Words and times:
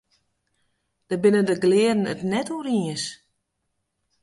Dêr 1.07 1.19
binne 1.21 1.41
de 1.47 1.55
gelearden 1.61 2.09
it 2.13 2.21
net 2.31 2.47
oer 2.55 2.67
iens. 2.77 3.03